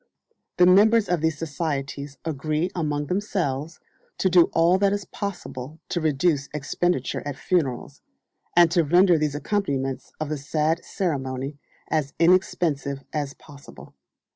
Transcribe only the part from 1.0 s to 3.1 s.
of these societies agree among